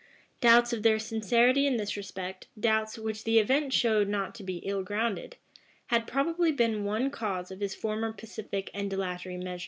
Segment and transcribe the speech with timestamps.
[0.41, 4.57] []Doubts of their sincerity in this respect, doubts which the event showed not to be
[4.65, 5.35] ill grounded,
[5.91, 9.59] had probably been one cause of his former pacific and dilatory measures.